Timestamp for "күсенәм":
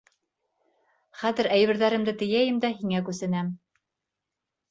3.11-3.51